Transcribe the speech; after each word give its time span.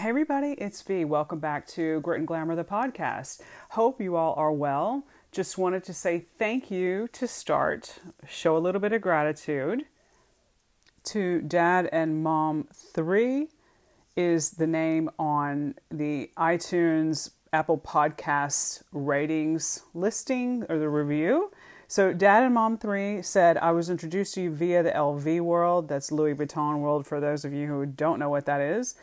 Hey, 0.00 0.08
everybody, 0.08 0.52
it's 0.52 0.80
V. 0.80 1.04
Welcome 1.04 1.40
back 1.40 1.66
to 1.68 2.00
Grit 2.00 2.20
and 2.20 2.26
Glamour, 2.26 2.56
the 2.56 2.64
podcast. 2.64 3.42
Hope 3.72 4.00
you 4.00 4.16
all 4.16 4.32
are 4.32 4.50
well. 4.50 5.04
Just 5.30 5.58
wanted 5.58 5.84
to 5.84 5.92
say 5.92 6.18
thank 6.18 6.70
you 6.70 7.06
to 7.12 7.28
start, 7.28 7.98
show 8.26 8.56
a 8.56 8.64
little 8.64 8.80
bit 8.80 8.94
of 8.94 9.02
gratitude 9.02 9.84
to 11.04 11.42
Dad 11.42 11.86
and 11.92 12.22
Mom 12.22 12.66
3 12.72 13.48
is 14.16 14.52
the 14.52 14.66
name 14.66 15.10
on 15.18 15.74
the 15.90 16.30
iTunes 16.34 17.32
Apple 17.52 17.76
Podcast 17.76 18.82
ratings 18.92 19.82
listing 19.92 20.64
or 20.70 20.78
the 20.78 20.88
review. 20.88 21.52
So, 21.88 22.14
Dad 22.14 22.44
and 22.44 22.54
Mom 22.54 22.78
3 22.78 23.20
said, 23.20 23.58
I 23.58 23.72
was 23.72 23.90
introduced 23.90 24.32
to 24.36 24.40
you 24.40 24.50
via 24.50 24.82
the 24.82 24.92
LV 24.92 25.42
World. 25.42 25.88
That's 25.88 26.10
Louis 26.10 26.34
Vuitton 26.34 26.78
World 26.78 27.06
for 27.06 27.20
those 27.20 27.44
of 27.44 27.52
you 27.52 27.66
who 27.66 27.84
don't 27.84 28.18
know 28.18 28.30
what 28.30 28.46
that 28.46 28.62
is. 28.62 28.94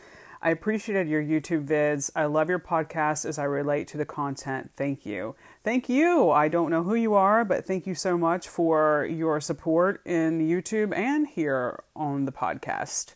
I 0.47 0.51
appreciated 0.51 1.09
your 1.09 1.21
YouTube 1.21 1.67
vids. 1.67 2.09
I 2.15 2.23
love 2.23 2.47
your 2.47 2.57
podcast 2.57 3.25
as 3.25 3.37
I 3.37 3.43
relate 3.43 3.85
to 3.89 3.97
the 3.97 4.05
content. 4.05 4.71
Thank 4.77 5.05
you. 5.05 5.35
Thank 5.61 5.89
you. 5.89 6.31
I 6.31 6.47
don't 6.47 6.71
know 6.71 6.83
who 6.83 6.95
you 6.95 7.15
are, 7.15 7.43
but 7.43 7.65
thank 7.65 7.85
you 7.85 7.93
so 7.93 8.17
much 8.17 8.47
for 8.47 9.05
your 9.11 9.41
support 9.41 9.99
in 10.05 10.39
YouTube 10.39 10.95
and 10.95 11.27
here 11.27 11.83
on 11.97 12.23
the 12.23 12.31
podcast. 12.31 13.15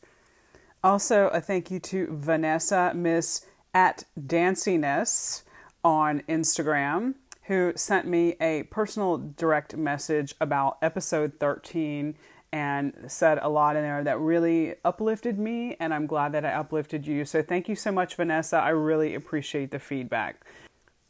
Also, 0.83 1.29
a 1.29 1.39
thank 1.39 1.71
you 1.71 1.79
to 1.79 2.09
Vanessa 2.11 2.91
Miss 2.93 3.45
at 3.73 4.03
Danciness 4.27 5.45
on 5.85 6.23
Instagram, 6.27 7.13
who 7.43 7.71
sent 7.77 8.07
me 8.07 8.35
a 8.41 8.63
personal 8.63 9.17
direct 9.37 9.77
message 9.77 10.35
about 10.41 10.79
episode 10.81 11.39
13 11.39 12.13
and 12.53 12.93
said 13.07 13.39
a 13.41 13.49
lot 13.49 13.75
in 13.75 13.83
there 13.83 14.03
that 14.03 14.19
really 14.19 14.75
uplifted 14.83 15.39
me, 15.39 15.77
and 15.79 15.93
I'm 15.93 16.05
glad 16.05 16.33
that 16.33 16.45
I 16.45 16.51
uplifted 16.51 17.07
you. 17.07 17.23
So, 17.23 17.41
thank 17.41 17.69
you 17.69 17.75
so 17.75 17.91
much, 17.91 18.15
Vanessa. 18.15 18.57
I 18.57 18.69
really 18.69 19.15
appreciate 19.15 19.71
the 19.71 19.79
feedback. 19.79 20.45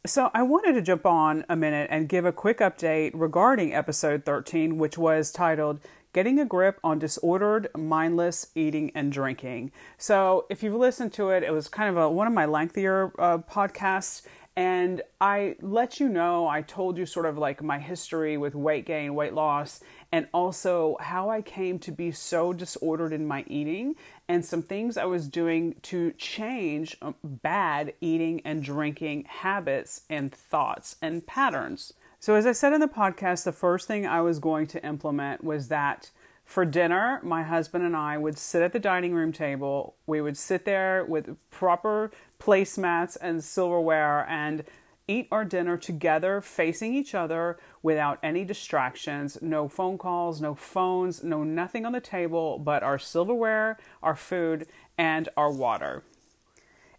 So, 0.06 0.30
I 0.34 0.42
wanted 0.42 0.74
to 0.74 0.82
jump 0.82 1.04
on 1.04 1.44
a 1.48 1.56
minute 1.56 1.88
and 1.90 2.08
give 2.08 2.24
a 2.24 2.32
quick 2.32 2.58
update 2.58 3.10
regarding 3.14 3.74
episode 3.74 4.24
13, 4.24 4.78
which 4.78 4.96
was 4.96 5.32
titled 5.32 5.80
Getting 6.12 6.38
a 6.38 6.44
Grip 6.44 6.78
on 6.84 7.00
Disordered, 7.00 7.68
Mindless 7.76 8.48
Eating 8.54 8.92
and 8.94 9.10
Drinking. 9.10 9.72
So, 9.98 10.46
if 10.48 10.62
you've 10.62 10.74
listened 10.74 11.12
to 11.14 11.30
it, 11.30 11.42
it 11.42 11.52
was 11.52 11.68
kind 11.68 11.90
of 11.90 11.96
a, 11.96 12.08
one 12.08 12.28
of 12.28 12.32
my 12.32 12.46
lengthier 12.46 13.12
uh, 13.18 13.38
podcasts, 13.38 14.22
and 14.54 15.00
I 15.20 15.56
let 15.60 15.98
you 15.98 16.08
know, 16.08 16.46
I 16.46 16.60
told 16.60 16.98
you 16.98 17.06
sort 17.06 17.24
of 17.24 17.38
like 17.38 17.62
my 17.62 17.78
history 17.78 18.36
with 18.36 18.54
weight 18.54 18.84
gain, 18.84 19.14
weight 19.14 19.32
loss, 19.32 19.80
and 20.12 20.28
also 20.32 20.98
how 21.00 21.30
I 21.30 21.40
came 21.40 21.78
to 21.80 21.90
be 21.90 22.12
so 22.12 22.52
disordered 22.52 23.14
in 23.14 23.26
my 23.26 23.44
eating 23.48 23.96
and 24.28 24.44
some 24.44 24.62
things 24.62 24.98
I 24.98 25.06
was 25.06 25.26
doing 25.26 25.76
to 25.82 26.12
change 26.12 26.96
um, 27.00 27.14
bad 27.24 27.94
eating 28.02 28.42
and 28.44 28.62
drinking 28.62 29.24
habits 29.24 30.02
and 30.10 30.30
thoughts 30.30 30.96
and 31.00 31.26
patterns. 31.26 31.94
So, 32.20 32.34
as 32.34 32.46
I 32.46 32.52
said 32.52 32.72
in 32.72 32.80
the 32.80 32.86
podcast, 32.86 33.44
the 33.44 33.52
first 33.52 33.88
thing 33.88 34.06
I 34.06 34.20
was 34.20 34.38
going 34.38 34.68
to 34.68 34.86
implement 34.86 35.42
was 35.42 35.68
that 35.68 36.10
for 36.44 36.64
dinner, 36.64 37.18
my 37.22 37.42
husband 37.42 37.84
and 37.84 37.96
I 37.96 38.18
would 38.18 38.36
sit 38.36 38.62
at 38.62 38.72
the 38.72 38.78
dining 38.78 39.14
room 39.14 39.32
table. 39.32 39.94
We 40.06 40.20
would 40.20 40.36
sit 40.36 40.64
there 40.64 41.04
with 41.04 41.36
proper 41.50 42.10
placemats 42.38 43.16
and 43.20 43.42
silverware 43.42 44.26
and 44.28 44.64
eat 45.08 45.28
our 45.30 45.44
dinner 45.44 45.76
together, 45.76 46.40
facing 46.40 46.94
each 46.94 47.14
other 47.14 47.58
without 47.82 48.18
any 48.22 48.44
distractions, 48.44 49.38
no 49.42 49.68
phone 49.68 49.98
calls, 49.98 50.40
no 50.40 50.54
phones, 50.54 51.22
no 51.22 51.42
nothing 51.42 51.84
on 51.84 51.92
the 51.92 52.00
table 52.00 52.58
but 52.58 52.82
our 52.82 52.98
silverware, 52.98 53.78
our 54.02 54.14
food, 54.14 54.66
and 54.96 55.28
our 55.36 55.50
water. 55.50 56.04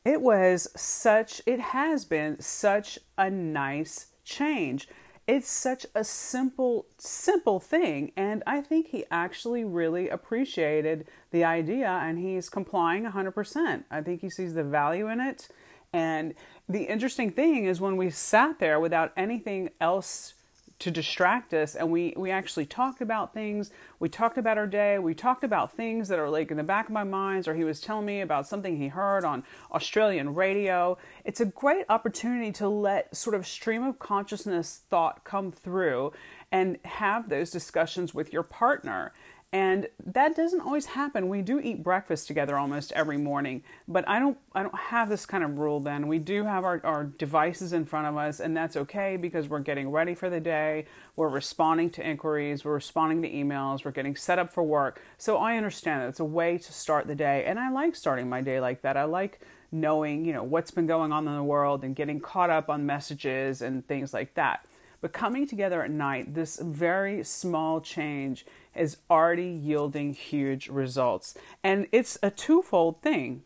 It 0.05 0.21
was 0.21 0.67
such, 0.75 1.41
it 1.45 1.59
has 1.59 2.03
been 2.03 2.41
such 2.41 2.99
a 3.17 3.29
nice 3.29 4.07
change. 4.25 4.89
It's 5.25 5.49
such 5.49 5.85
a 5.95 6.03
simple, 6.03 6.87
simple 6.97 7.61
thing. 7.61 8.11
And 8.17 8.43
I 8.45 8.59
think 8.59 8.87
he 8.87 9.05
actually 9.09 9.63
really 9.63 10.09
appreciated 10.09 11.07
the 11.31 11.45
idea 11.45 11.87
and 11.87 12.19
he's 12.19 12.49
complying 12.49 13.05
100%. 13.05 13.85
I 13.89 14.01
think 14.01 14.19
he 14.19 14.29
sees 14.29 14.53
the 14.53 14.65
value 14.65 15.07
in 15.07 15.21
it. 15.21 15.47
And 15.93 16.33
the 16.67 16.83
interesting 16.83 17.31
thing 17.31 17.65
is 17.65 17.79
when 17.79 17.97
we 17.97 18.09
sat 18.09 18.59
there 18.59 18.79
without 18.79 19.13
anything 19.15 19.69
else 19.79 20.33
to 20.79 20.91
distract 20.91 21.53
us 21.53 21.75
and 21.75 21.89
we 21.91 22.13
we 22.17 22.29
actually 22.29 22.65
talked 22.65 22.99
about 22.99 23.33
things 23.33 23.71
we 23.99 24.09
talked 24.09 24.37
about 24.37 24.57
our 24.57 24.67
day 24.67 24.99
we 24.99 25.13
talked 25.13 25.43
about 25.43 25.71
things 25.71 26.09
that 26.09 26.19
are 26.19 26.29
like 26.29 26.51
in 26.51 26.57
the 26.57 26.63
back 26.63 26.87
of 26.87 26.91
my 26.91 27.05
minds 27.05 27.47
or 27.47 27.53
he 27.53 27.63
was 27.63 27.79
telling 27.79 28.05
me 28.05 28.19
about 28.19 28.45
something 28.47 28.75
he 28.75 28.89
heard 28.89 29.23
on 29.23 29.43
australian 29.71 30.33
radio 30.33 30.97
it's 31.23 31.39
a 31.39 31.45
great 31.45 31.85
opportunity 31.87 32.51
to 32.51 32.67
let 32.67 33.15
sort 33.15 33.33
of 33.33 33.47
stream 33.47 33.83
of 33.83 33.97
consciousness 33.97 34.81
thought 34.89 35.23
come 35.23 35.53
through 35.53 36.11
and 36.51 36.77
have 36.83 37.29
those 37.29 37.49
discussions 37.49 38.13
with 38.13 38.33
your 38.33 38.43
partner 38.43 39.13
and 39.53 39.87
that 40.03 40.35
doesn't 40.35 40.61
always 40.61 40.87
happen. 40.87 41.29
We 41.29 41.43
do 41.43 41.59
eat 41.59 41.83
breakfast 41.83 42.27
together 42.27 42.57
almost 42.57 42.91
every 42.93 43.17
morning 43.17 43.63
but 43.87 44.07
i 44.07 44.19
don't 44.19 44.37
i 44.55 44.63
don't 44.63 44.75
have 44.75 45.09
this 45.09 45.25
kind 45.25 45.43
of 45.43 45.57
rule 45.57 45.79
then. 45.79 46.07
We 46.07 46.19
do 46.19 46.43
have 46.43 46.63
our, 46.63 46.81
our 46.83 47.03
devices 47.05 47.73
in 47.73 47.85
front 47.85 48.07
of 48.07 48.17
us 48.17 48.39
and 48.39 48.55
that's 48.55 48.75
okay 48.75 49.17
because 49.17 49.47
we're 49.47 49.59
getting 49.59 49.91
ready 49.91 50.15
for 50.15 50.29
the 50.29 50.39
day. 50.39 50.85
We're 51.15 51.29
responding 51.29 51.89
to 51.91 52.07
inquiries. 52.07 52.65
We're 52.65 52.73
responding 52.73 53.21
to 53.21 53.31
emails. 53.31 53.85
We're 53.85 53.91
getting 53.91 54.15
set 54.15 54.39
up 54.39 54.51
for 54.51 54.63
work. 54.63 55.01
So 55.17 55.37
i 55.37 55.55
understand 55.55 56.01
that 56.01 56.09
it's 56.09 56.19
a 56.19 56.25
way 56.25 56.57
to 56.57 56.73
start 56.73 57.07
the 57.07 57.15
day 57.15 57.45
and 57.45 57.59
i 57.59 57.69
like 57.71 57.95
starting 57.95 58.27
my 58.27 58.41
day 58.41 58.59
like 58.59 58.81
that. 58.81 58.97
I 58.97 59.03
like 59.03 59.39
knowing 59.71 60.23
you 60.23 60.31
know 60.31 60.43
what's 60.43 60.69
been 60.69 60.85
going 60.85 61.11
on 61.11 61.27
in 61.27 61.35
the 61.35 61.43
world 61.43 61.83
and 61.83 61.95
getting 61.95 62.19
caught 62.19 62.51
up 62.51 62.69
on 62.69 62.85
messages 62.85 63.61
and 63.61 63.85
things 63.87 64.13
like 64.13 64.33
that 64.35 64.63
but 65.03 65.11
coming 65.11 65.45
together 65.45 65.83
at 65.83 65.91
night, 65.91 66.33
this 66.33 66.57
very 66.57 67.25
small 67.25 67.81
change 67.81 68.45
is 68.73 68.95
already 69.09 69.49
yielding 69.49 70.13
huge 70.13 70.69
results. 70.69 71.37
And 71.61 71.87
it's 71.91 72.17
a 72.23 72.31
twofold 72.31 73.01
thing. 73.01 73.43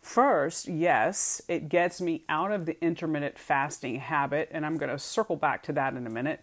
First, 0.00 0.68
yes, 0.68 1.42
it 1.48 1.68
gets 1.68 2.00
me 2.00 2.22
out 2.28 2.52
of 2.52 2.64
the 2.64 2.80
intermittent 2.80 3.40
fasting 3.40 3.96
habit, 3.96 4.50
and 4.52 4.64
I'm 4.64 4.78
going 4.78 4.88
to 4.88 5.00
circle 5.00 5.34
back 5.34 5.64
to 5.64 5.72
that 5.72 5.94
in 5.94 6.06
a 6.06 6.10
minute. 6.10 6.42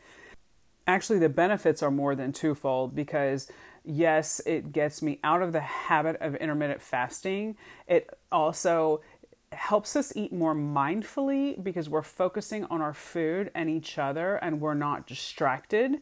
Actually, 0.85 1.19
the 1.19 1.29
benefits 1.29 1.81
are 1.81 1.89
more 1.89 2.13
than 2.13 2.33
twofold 2.33 2.93
because, 2.93 3.49
yes, 3.85 4.41
it 4.45 4.73
gets 4.73 5.01
me 5.01 5.17
out 5.23 5.41
of 5.41 5.53
the 5.53 5.61
habit 5.61 6.17
of 6.19 6.35
intermittent 6.35 6.81
fasting. 6.81 7.55
It 7.87 8.09
also 8.33 8.99
helps 9.57 9.95
us 9.95 10.13
eat 10.15 10.31
more 10.31 10.55
mindfully 10.55 11.61
because 11.61 11.89
we're 11.89 12.01
focusing 12.01 12.65
on 12.65 12.81
our 12.81 12.93
food 12.93 13.51
and 13.53 13.69
each 13.69 13.97
other 13.97 14.35
and 14.35 14.61
we're 14.61 14.73
not 14.73 15.07
distracted. 15.07 15.97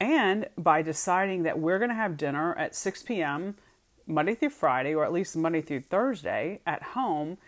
And 0.00 0.48
by 0.58 0.82
deciding 0.82 1.44
that 1.44 1.58
we're 1.58 1.78
going 1.78 1.90
to 1.90 1.94
have 1.94 2.16
dinner 2.16 2.54
at 2.56 2.74
6 2.74 3.02
p.m. 3.04 3.54
Monday 4.06 4.34
through 4.34 4.50
Friday, 4.50 4.94
or 4.94 5.04
at 5.04 5.12
least 5.12 5.36
Monday 5.36 5.62
through 5.62 5.80
Thursday 5.80 6.60
at 6.66 6.82
home, 6.82 7.38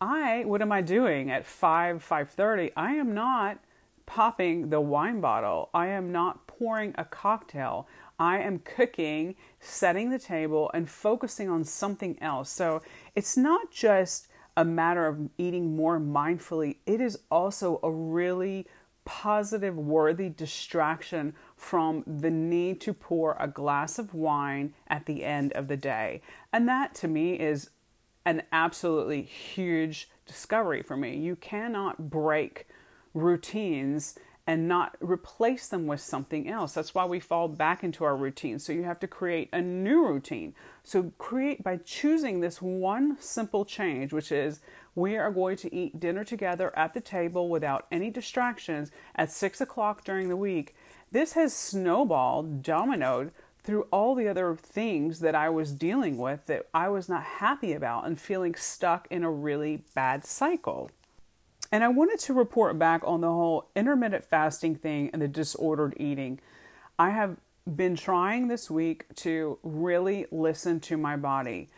I 0.00 0.44
what 0.44 0.62
am 0.62 0.72
I 0.72 0.82
doing 0.82 1.30
at 1.30 1.46
5 1.46 2.06
5:30? 2.06 2.72
I 2.76 2.92
am 2.92 3.14
not 3.14 3.58
popping 4.06 4.70
the 4.70 4.80
wine 4.80 5.20
bottle. 5.20 5.68
I 5.74 5.88
am 5.88 6.12
not 6.12 6.46
pouring 6.46 6.94
a 6.96 7.04
cocktail. 7.04 7.88
I 8.18 8.38
am 8.38 8.60
cooking, 8.60 9.34
setting 9.60 10.10
the 10.10 10.18
table 10.18 10.70
and 10.72 10.88
focusing 10.88 11.50
on 11.50 11.64
something 11.64 12.16
else. 12.22 12.50
So, 12.50 12.82
it's 13.14 13.36
not 13.36 13.70
just 13.70 14.28
a 14.56 14.64
matter 14.64 15.06
of 15.06 15.28
eating 15.38 15.76
more 15.76 16.00
mindfully, 16.00 16.76
it 16.86 17.00
is 17.00 17.18
also 17.30 17.78
a 17.82 17.90
really 17.90 18.66
positive, 19.04 19.76
worthy 19.76 20.28
distraction 20.28 21.34
from 21.56 22.02
the 22.06 22.30
need 22.30 22.80
to 22.80 22.92
pour 22.92 23.36
a 23.38 23.46
glass 23.46 23.98
of 23.98 24.12
wine 24.12 24.74
at 24.88 25.06
the 25.06 25.24
end 25.24 25.52
of 25.52 25.68
the 25.68 25.76
day. 25.76 26.20
And 26.52 26.68
that 26.68 26.94
to 26.96 27.08
me 27.08 27.34
is 27.34 27.70
an 28.24 28.42
absolutely 28.50 29.22
huge 29.22 30.10
discovery 30.26 30.82
for 30.82 30.96
me. 30.96 31.16
You 31.16 31.36
cannot 31.36 32.10
break 32.10 32.66
routines 33.14 34.18
and 34.46 34.68
not 34.68 34.96
replace 35.00 35.68
them 35.68 35.86
with 35.86 36.00
something 36.00 36.48
else. 36.48 36.72
That's 36.74 36.94
why 36.94 37.04
we 37.04 37.18
fall 37.18 37.48
back 37.48 37.82
into 37.82 38.04
our 38.04 38.16
routine. 38.16 38.58
So 38.58 38.72
you 38.72 38.84
have 38.84 39.00
to 39.00 39.08
create 39.08 39.48
a 39.52 39.60
new 39.60 40.06
routine. 40.06 40.54
So 40.84 41.12
create 41.18 41.64
by 41.64 41.78
choosing 41.78 42.40
this 42.40 42.62
one 42.62 43.16
simple 43.20 43.64
change, 43.64 44.12
which 44.12 44.30
is 44.30 44.60
we 44.94 45.16
are 45.16 45.32
going 45.32 45.56
to 45.58 45.74
eat 45.74 45.98
dinner 45.98 46.22
together 46.22 46.76
at 46.78 46.94
the 46.94 47.00
table 47.00 47.48
without 47.48 47.86
any 47.90 48.08
distractions 48.08 48.92
at 49.16 49.32
six 49.32 49.60
o'clock 49.60 50.04
during 50.04 50.28
the 50.28 50.36
week. 50.36 50.74
This 51.10 51.32
has 51.32 51.52
snowballed, 51.52 52.62
dominoed 52.62 53.32
through 53.64 53.88
all 53.90 54.14
the 54.14 54.28
other 54.28 54.54
things 54.54 55.18
that 55.20 55.34
I 55.34 55.50
was 55.50 55.72
dealing 55.72 56.18
with 56.18 56.46
that 56.46 56.66
I 56.72 56.88
was 56.88 57.08
not 57.08 57.24
happy 57.24 57.72
about 57.72 58.06
and 58.06 58.18
feeling 58.18 58.54
stuck 58.54 59.08
in 59.10 59.24
a 59.24 59.30
really 59.30 59.82
bad 59.94 60.24
cycle. 60.24 60.90
And 61.72 61.82
I 61.82 61.88
wanted 61.88 62.20
to 62.20 62.32
report 62.32 62.78
back 62.78 63.02
on 63.04 63.20
the 63.20 63.28
whole 63.28 63.68
intermittent 63.74 64.24
fasting 64.24 64.76
thing 64.76 65.10
and 65.12 65.20
the 65.20 65.28
disordered 65.28 65.94
eating. 65.98 66.40
I 66.98 67.10
have 67.10 67.36
been 67.74 67.96
trying 67.96 68.48
this 68.48 68.70
week 68.70 69.04
to 69.16 69.58
really 69.62 70.26
listen 70.30 70.80
to 70.80 70.96
my 70.96 71.16
body. 71.16 71.68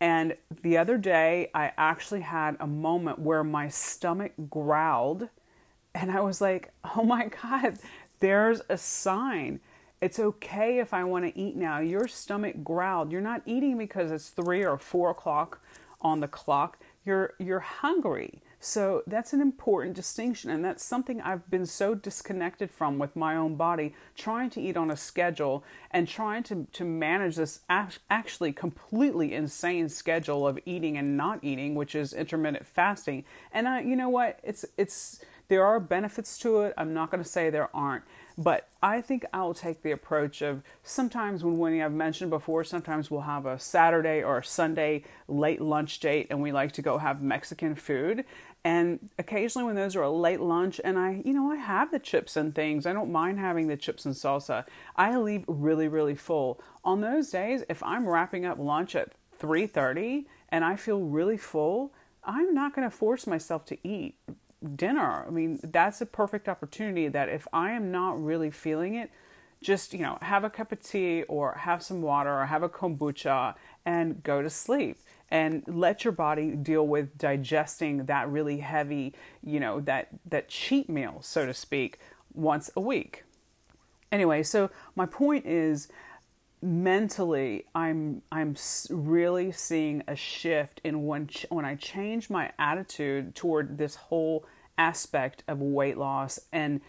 And 0.00 0.36
the 0.62 0.76
other 0.76 0.98
day, 0.98 1.50
I 1.54 1.72
actually 1.76 2.20
had 2.20 2.56
a 2.60 2.66
moment 2.66 3.18
where 3.18 3.42
my 3.42 3.68
stomach 3.68 4.32
growled, 4.48 5.28
and 5.94 6.10
I 6.10 6.20
was 6.20 6.40
like, 6.40 6.72
oh 6.94 7.02
my 7.02 7.30
God, 7.42 7.78
there's 8.20 8.60
a 8.68 8.78
sign. 8.78 9.60
It's 10.00 10.20
okay 10.20 10.78
if 10.78 10.94
I 10.94 11.02
want 11.02 11.24
to 11.24 11.36
eat 11.36 11.56
now. 11.56 11.80
Your 11.80 12.06
stomach 12.06 12.62
growled. 12.62 13.10
You're 13.10 13.20
not 13.20 13.42
eating 13.46 13.76
because 13.76 14.12
it's 14.12 14.28
three 14.28 14.64
or 14.64 14.78
four 14.78 15.10
o'clock 15.10 15.60
on 16.00 16.20
the 16.20 16.28
clock. 16.28 16.78
You're 17.04 17.34
you're 17.40 17.58
hungry. 17.58 18.40
So 18.60 19.04
that's 19.06 19.32
an 19.32 19.40
important 19.40 19.94
distinction, 19.94 20.50
and 20.50 20.64
that's 20.64 20.84
something 20.84 21.20
I've 21.20 21.48
been 21.48 21.66
so 21.66 21.94
disconnected 21.94 22.72
from 22.72 22.98
with 22.98 23.14
my 23.14 23.36
own 23.36 23.54
body, 23.54 23.94
trying 24.16 24.50
to 24.50 24.60
eat 24.60 24.76
on 24.76 24.90
a 24.90 24.96
schedule 24.96 25.62
and 25.92 26.08
trying 26.08 26.42
to, 26.44 26.66
to 26.72 26.84
manage 26.84 27.36
this 27.36 27.60
actually 27.68 28.52
completely 28.52 29.32
insane 29.32 29.88
schedule 29.88 30.46
of 30.46 30.58
eating 30.66 30.98
and 30.98 31.16
not 31.16 31.38
eating, 31.42 31.76
which 31.76 31.94
is 31.94 32.12
intermittent 32.12 32.66
fasting. 32.66 33.24
And 33.52 33.68
I, 33.68 33.82
you 33.82 33.94
know 33.94 34.08
what? 34.08 34.40
It's 34.42 34.64
it's 34.76 35.20
there 35.48 35.64
are 35.64 35.80
benefits 35.80 36.38
to 36.38 36.62
it. 36.62 36.74
I'm 36.76 36.92
not 36.92 37.10
going 37.10 37.22
to 37.22 37.28
say 37.28 37.50
there 37.50 37.74
aren't. 37.74 38.04
But 38.36 38.68
I 38.80 39.00
think 39.00 39.24
I'll 39.32 39.54
take 39.54 39.82
the 39.82 39.90
approach 39.90 40.42
of 40.42 40.62
sometimes 40.84 41.42
when 41.42 41.58
Winnie, 41.58 41.82
I've 41.82 41.92
mentioned 41.92 42.30
before, 42.30 42.62
sometimes 42.62 43.10
we'll 43.10 43.22
have 43.22 43.46
a 43.46 43.58
Saturday 43.58 44.22
or 44.22 44.38
a 44.38 44.44
Sunday 44.44 45.02
late 45.26 45.60
lunch 45.60 45.98
date 45.98 46.28
and 46.30 46.40
we 46.40 46.52
like 46.52 46.70
to 46.72 46.82
go 46.82 46.98
have 46.98 47.20
Mexican 47.20 47.74
food. 47.74 48.24
And 48.64 49.10
occasionally 49.18 49.66
when 49.66 49.76
those 49.76 49.96
are 49.96 50.02
a 50.02 50.10
late 50.10 50.40
lunch 50.40 50.80
and 50.82 50.98
I, 50.98 51.22
you 51.24 51.32
know, 51.32 51.50
I 51.50 51.56
have 51.56 51.90
the 51.90 51.98
chips 51.98 52.36
and 52.36 52.54
things, 52.54 52.86
I 52.86 52.92
don't 52.92 53.12
mind 53.12 53.38
having 53.38 53.68
the 53.68 53.76
chips 53.76 54.04
and 54.04 54.14
salsa. 54.14 54.66
I 54.96 55.16
leave 55.16 55.44
really, 55.46 55.88
really 55.88 56.16
full. 56.16 56.60
On 56.84 57.00
those 57.00 57.30
days, 57.30 57.62
if 57.68 57.82
I'm 57.82 58.06
wrapping 58.06 58.44
up 58.44 58.58
lunch 58.58 58.94
at 58.96 59.12
3.30 59.40 60.24
and 60.50 60.64
I 60.64 60.76
feel 60.76 61.00
really 61.00 61.36
full, 61.36 61.92
I'm 62.24 62.52
not 62.52 62.74
going 62.74 62.88
to 62.88 62.94
force 62.94 63.26
myself 63.26 63.64
to 63.66 63.88
eat 63.88 64.16
dinner. 64.74 65.24
I 65.26 65.30
mean, 65.30 65.60
that's 65.62 66.00
a 66.00 66.06
perfect 66.06 66.48
opportunity 66.48 67.08
that 67.08 67.28
if 67.28 67.46
I 67.52 67.70
am 67.70 67.90
not 67.90 68.22
really 68.22 68.50
feeling 68.50 68.94
it, 68.94 69.10
just, 69.62 69.92
you 69.92 70.00
know, 70.00 70.18
have 70.22 70.44
a 70.44 70.50
cup 70.50 70.72
of 70.72 70.82
tea 70.82 71.22
or 71.24 71.54
have 71.54 71.82
some 71.82 72.02
water 72.02 72.32
or 72.32 72.46
have 72.46 72.62
a 72.62 72.68
kombucha 72.68 73.54
and 73.84 74.22
go 74.22 74.42
to 74.42 74.50
sleep 74.50 74.98
and 75.30 75.62
let 75.66 76.04
your 76.04 76.12
body 76.12 76.52
deal 76.52 76.86
with 76.86 77.18
digesting 77.18 78.06
that 78.06 78.28
really 78.28 78.58
heavy, 78.58 79.14
you 79.42 79.60
know, 79.60 79.80
that 79.80 80.08
that 80.26 80.48
cheat 80.48 80.88
meal, 80.88 81.18
so 81.22 81.46
to 81.46 81.54
speak, 81.54 81.98
once 82.32 82.70
a 82.76 82.80
week. 82.80 83.24
Anyway, 84.10 84.42
so 84.42 84.70
my 84.96 85.04
point 85.04 85.44
is 85.44 85.88
mentally 86.60 87.64
i'm 87.74 88.20
i'm 88.32 88.56
really 88.90 89.52
seeing 89.52 90.02
a 90.08 90.16
shift 90.16 90.80
in 90.82 91.06
when 91.06 91.28
when 91.50 91.64
i 91.64 91.76
change 91.76 92.28
my 92.28 92.50
attitude 92.58 93.32
toward 93.34 93.78
this 93.78 93.94
whole 93.94 94.44
aspect 94.76 95.44
of 95.46 95.60
weight 95.60 95.96
loss 95.96 96.40
and 96.52 96.80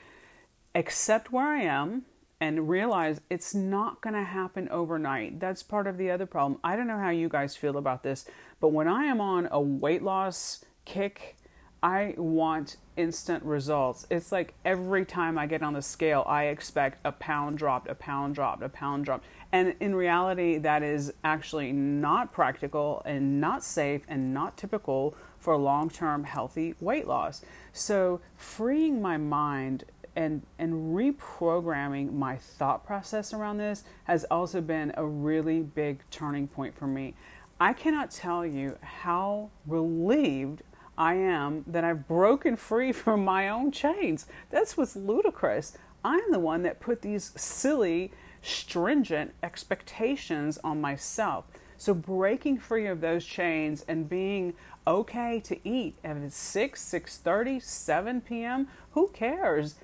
accept 0.73 1.31
where 1.31 1.45
i 1.45 1.61
am 1.61 2.03
and 2.41 2.69
realize 2.69 3.19
it's 3.29 3.53
not 3.53 4.01
going 4.01 4.13
to 4.13 4.23
happen 4.23 4.67
overnight 4.69 5.39
that's 5.39 5.63
part 5.63 5.87
of 5.87 5.97
the 5.97 6.09
other 6.09 6.25
problem 6.25 6.59
i 6.63 6.75
don't 6.75 6.87
know 6.87 6.99
how 6.99 7.09
you 7.09 7.29
guys 7.29 7.55
feel 7.55 7.77
about 7.77 8.03
this 8.03 8.25
but 8.59 8.69
when 8.69 8.87
i 8.87 9.05
am 9.05 9.19
on 9.19 9.47
a 9.51 9.59
weight 9.59 10.03
loss 10.03 10.63
kick 10.85 11.35
I 11.81 12.13
want 12.17 12.75
instant 12.97 13.43
results. 13.43 14.05
It's 14.09 14.31
like 14.31 14.53
every 14.65 15.05
time 15.05 15.37
I 15.37 15.45
get 15.45 15.63
on 15.63 15.73
the 15.73 15.81
scale, 15.81 16.25
I 16.27 16.45
expect 16.45 16.99
a 17.05 17.11
pound 17.13 17.57
dropped, 17.57 17.87
a 17.87 17.95
pound 17.95 18.35
dropped, 18.35 18.61
a 18.61 18.69
pound 18.69 19.05
dropped. 19.05 19.25
And 19.51 19.75
in 19.79 19.95
reality, 19.95 20.57
that 20.57 20.83
is 20.83 21.13
actually 21.23 21.71
not 21.71 22.33
practical 22.33 23.01
and 23.05 23.39
not 23.39 23.63
safe 23.63 24.01
and 24.09 24.33
not 24.33 24.57
typical 24.57 25.15
for 25.37 25.55
long 25.55 25.89
term 25.89 26.25
healthy 26.25 26.75
weight 26.81 27.07
loss. 27.07 27.43
So, 27.71 28.19
freeing 28.35 29.01
my 29.01 29.15
mind 29.15 29.85
and, 30.15 30.41
and 30.57 30.95
reprogramming 30.95 32.13
my 32.13 32.37
thought 32.37 32.85
process 32.85 33.33
around 33.33 33.57
this 33.57 33.83
has 34.05 34.25
also 34.25 34.61
been 34.61 34.91
a 34.95 35.05
really 35.05 35.61
big 35.61 36.01
turning 36.11 36.47
point 36.47 36.77
for 36.77 36.87
me. 36.87 37.15
I 37.59 37.73
cannot 37.73 38.11
tell 38.11 38.45
you 38.45 38.77
how 38.81 39.49
relieved 39.67 40.63
I 40.97 41.15
am 41.15 41.63
that 41.67 41.83
I've 41.83 42.07
broken 42.07 42.55
free 42.55 42.91
from 42.93 43.23
my 43.23 43.49
own 43.49 43.71
chains. 43.71 44.25
That's 44.49 44.77
what's 44.77 44.95
ludicrous. 44.95 45.77
I'm 46.03 46.31
the 46.31 46.39
one 46.39 46.63
that 46.63 46.79
put 46.79 47.01
these 47.01 47.31
silly 47.35 48.11
stringent 48.41 49.33
expectations 49.43 50.57
on 50.63 50.79
myself. 50.79 51.45
So 51.77 51.93
breaking 51.93 52.59
free 52.59 52.87
of 52.87 52.99
those 52.99 53.25
chains 53.25 53.85
and 53.87 54.09
being 54.09 54.53
okay 54.85 55.39
to 55.41 55.67
eat 55.67 55.97
at 56.03 56.31
6, 56.31 56.81
6:30, 56.81 57.61
7 57.61 58.21
p.m., 58.21 58.67
who 58.91 59.07
cares? 59.09 59.75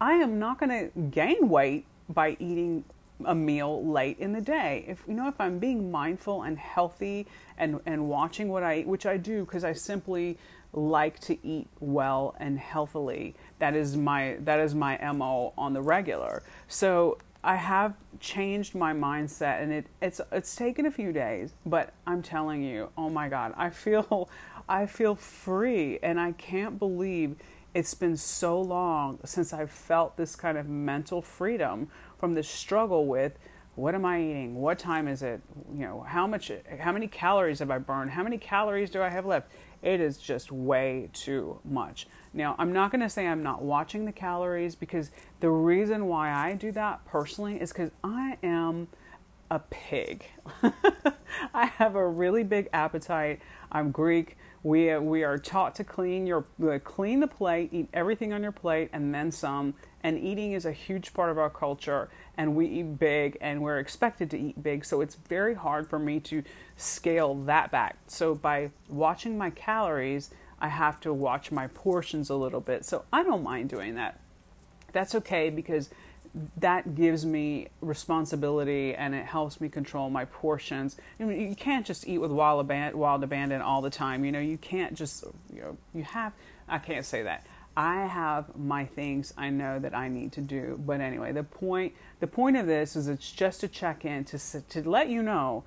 I 0.00 0.14
am 0.14 0.38
not 0.38 0.58
going 0.58 0.70
to 0.70 1.00
gain 1.10 1.48
weight 1.48 1.86
by 2.08 2.36
eating 2.38 2.84
a 3.24 3.34
meal 3.34 3.86
late 3.86 4.18
in 4.18 4.32
the 4.32 4.40
day. 4.40 4.84
If 4.88 5.04
you 5.06 5.14
know 5.14 5.28
if 5.28 5.40
I'm 5.40 5.58
being 5.58 5.90
mindful 5.90 6.42
and 6.42 6.58
healthy 6.58 7.26
and 7.56 7.80
and 7.86 8.08
watching 8.08 8.48
what 8.48 8.62
I 8.62 8.78
eat, 8.78 8.86
which 8.86 9.06
I 9.06 9.16
do 9.16 9.44
because 9.44 9.64
I 9.64 9.72
simply 9.72 10.38
like 10.72 11.18
to 11.20 11.46
eat 11.46 11.68
well 11.80 12.34
and 12.40 12.58
healthily. 12.58 13.34
That 13.58 13.74
is 13.74 13.96
my 13.96 14.36
that 14.40 14.58
is 14.60 14.74
my 14.74 14.98
MO 15.12 15.52
on 15.56 15.72
the 15.72 15.82
regular. 15.82 16.42
So 16.68 17.18
I 17.44 17.56
have 17.56 17.94
changed 18.20 18.74
my 18.74 18.92
mindset 18.92 19.62
and 19.62 19.72
it, 19.72 19.86
it's 20.00 20.20
it's 20.30 20.54
taken 20.54 20.86
a 20.86 20.90
few 20.90 21.12
days, 21.12 21.52
but 21.66 21.92
I'm 22.06 22.22
telling 22.22 22.62
you, 22.62 22.90
oh 22.96 23.10
my 23.10 23.28
god, 23.28 23.54
I 23.56 23.70
feel 23.70 24.28
I 24.68 24.86
feel 24.86 25.14
free 25.14 25.98
and 26.02 26.20
I 26.20 26.32
can't 26.32 26.78
believe 26.78 27.36
it's 27.74 27.94
been 27.94 28.16
so 28.16 28.60
long 28.60 29.18
since 29.24 29.52
I've 29.52 29.70
felt 29.70 30.16
this 30.16 30.36
kind 30.36 30.58
of 30.58 30.68
mental 30.68 31.22
freedom 31.22 31.88
from 32.18 32.34
the 32.34 32.42
struggle 32.42 33.06
with 33.06 33.38
what 33.74 33.94
am 33.94 34.04
I 34.04 34.20
eating? 34.20 34.56
What 34.56 34.78
time 34.78 35.08
is 35.08 35.22
it? 35.22 35.40
You 35.72 35.86
know, 35.86 36.00
how 36.02 36.26
much 36.26 36.52
how 36.78 36.92
many 36.92 37.08
calories 37.08 37.60
have 37.60 37.70
I 37.70 37.78
burned? 37.78 38.10
How 38.10 38.22
many 38.22 38.36
calories 38.36 38.90
do 38.90 39.00
I 39.02 39.08
have 39.08 39.24
left? 39.24 39.50
It 39.80 40.00
is 40.00 40.18
just 40.18 40.52
way 40.52 41.08
too 41.14 41.58
much. 41.64 42.06
Now, 42.34 42.54
I'm 42.58 42.72
not 42.72 42.92
going 42.92 43.00
to 43.00 43.08
say 43.08 43.26
I'm 43.26 43.42
not 43.42 43.62
watching 43.62 44.04
the 44.04 44.12
calories 44.12 44.74
because 44.74 45.10
the 45.40 45.50
reason 45.50 46.06
why 46.06 46.30
I 46.30 46.54
do 46.54 46.70
that 46.72 47.04
personally 47.06 47.60
is 47.60 47.72
because 47.72 47.90
I 48.04 48.36
am 48.42 48.88
a 49.50 49.58
pig. 49.58 50.26
I 51.54 51.66
have 51.66 51.96
a 51.96 52.06
really 52.06 52.44
big 52.44 52.68
appetite. 52.72 53.40
I'm 53.72 53.90
Greek. 53.90 54.36
We, 54.64 54.96
we 54.98 55.24
are 55.24 55.38
taught 55.38 55.74
to 55.76 55.84
clean 55.84 56.26
your 56.26 56.44
uh, 56.62 56.78
clean 56.84 57.20
the 57.20 57.26
plate, 57.26 57.70
eat 57.72 57.88
everything 57.92 58.32
on 58.32 58.42
your 58.42 58.52
plate, 58.52 58.90
and 58.92 59.12
then 59.12 59.32
some. 59.32 59.74
And 60.04 60.18
eating 60.18 60.52
is 60.52 60.64
a 60.64 60.72
huge 60.72 61.14
part 61.14 61.30
of 61.30 61.38
our 61.38 61.50
culture, 61.50 62.08
and 62.36 62.54
we 62.54 62.66
eat 62.66 62.98
big, 62.98 63.38
and 63.40 63.60
we're 63.60 63.78
expected 63.78 64.30
to 64.30 64.38
eat 64.38 64.62
big. 64.62 64.84
So 64.84 65.00
it's 65.00 65.16
very 65.16 65.54
hard 65.54 65.88
for 65.88 65.98
me 65.98 66.20
to 66.20 66.42
scale 66.76 67.34
that 67.34 67.70
back. 67.70 67.96
So 68.06 68.34
by 68.34 68.70
watching 68.88 69.36
my 69.36 69.50
calories, 69.50 70.30
I 70.60 70.68
have 70.68 71.00
to 71.00 71.12
watch 71.12 71.50
my 71.50 71.66
portions 71.66 72.30
a 72.30 72.36
little 72.36 72.60
bit. 72.60 72.84
So 72.84 73.04
I 73.12 73.24
don't 73.24 73.42
mind 73.42 73.68
doing 73.68 73.96
that. 73.96 74.20
That's 74.92 75.14
okay 75.16 75.50
because 75.50 75.90
that 76.56 76.94
gives 76.94 77.26
me 77.26 77.68
responsibility 77.80 78.94
and 78.94 79.14
it 79.14 79.26
helps 79.26 79.60
me 79.60 79.68
control 79.68 80.08
my 80.08 80.24
portions. 80.24 80.96
You 81.18 81.54
can't 81.56 81.84
just 81.84 82.08
eat 82.08 82.18
with 82.18 82.30
wild, 82.30 82.60
abandon, 82.60 82.98
wild 82.98 83.22
abandon 83.22 83.60
all 83.60 83.82
the 83.82 83.90
time. 83.90 84.24
You 84.24 84.32
know, 84.32 84.40
you 84.40 84.56
can't 84.56 84.94
just, 84.94 85.24
you 85.52 85.60
know, 85.60 85.76
you 85.92 86.04
have, 86.04 86.32
I 86.68 86.78
can't 86.78 87.04
say 87.04 87.22
that. 87.22 87.46
I 87.76 88.06
have 88.06 88.56
my 88.56 88.84
things 88.84 89.32
I 89.36 89.50
know 89.50 89.78
that 89.78 89.94
I 89.94 90.08
need 90.08 90.32
to 90.32 90.40
do. 90.40 90.80
But 90.84 91.00
anyway, 91.00 91.32
the 91.32 91.44
point, 91.44 91.94
the 92.20 92.26
point 92.26 92.56
of 92.56 92.66
this 92.66 92.96
is 92.96 93.08
it's 93.08 93.30
just 93.30 93.60
to 93.60 93.68
check 93.68 94.04
in 94.04 94.24
to, 94.24 94.38
to 94.60 94.88
let 94.88 95.08
you 95.08 95.22
know 95.22 95.64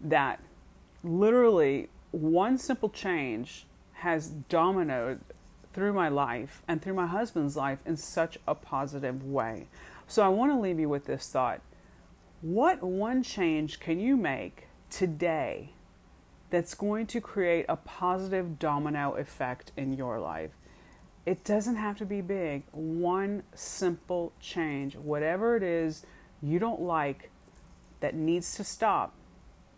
that 0.00 0.40
literally 1.04 1.88
one 2.10 2.58
simple 2.58 2.88
change 2.88 3.66
has 3.94 4.30
dominoed 4.30 5.20
through 5.72 5.92
my 5.92 6.08
life 6.08 6.62
and 6.68 6.82
through 6.82 6.94
my 6.94 7.06
husband's 7.06 7.56
life 7.56 7.78
in 7.86 7.96
such 7.96 8.38
a 8.46 8.54
positive 8.54 9.24
way. 9.24 9.66
So 10.12 10.22
I 10.22 10.28
want 10.28 10.52
to 10.52 10.60
leave 10.60 10.78
you 10.78 10.90
with 10.90 11.06
this 11.06 11.26
thought. 11.26 11.62
What 12.42 12.82
one 12.82 13.22
change 13.22 13.80
can 13.80 13.98
you 13.98 14.14
make 14.14 14.66
today 14.90 15.70
that's 16.50 16.74
going 16.74 17.06
to 17.06 17.20
create 17.22 17.64
a 17.66 17.76
positive 17.76 18.58
domino 18.58 19.14
effect 19.14 19.72
in 19.74 19.94
your 19.94 20.20
life? 20.20 20.50
It 21.24 21.44
doesn't 21.44 21.76
have 21.76 21.96
to 21.96 22.04
be 22.04 22.20
big. 22.20 22.64
One 22.72 23.44
simple 23.54 24.34
change, 24.38 24.96
whatever 24.96 25.56
it 25.56 25.62
is 25.62 26.04
you 26.42 26.58
don't 26.58 26.82
like 26.82 27.30
that 28.00 28.14
needs 28.14 28.54
to 28.56 28.64
stop, 28.64 29.14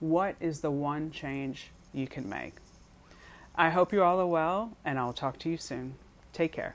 what 0.00 0.34
is 0.40 0.62
the 0.62 0.70
one 0.72 1.12
change 1.12 1.70
you 1.92 2.08
can 2.08 2.28
make? 2.28 2.54
I 3.54 3.70
hope 3.70 3.92
you 3.92 4.02
all 4.02 4.18
are 4.18 4.26
well, 4.26 4.76
and 4.84 4.98
I'll 4.98 5.12
talk 5.12 5.38
to 5.38 5.48
you 5.48 5.58
soon. 5.58 5.94
Take 6.32 6.50
care. 6.50 6.74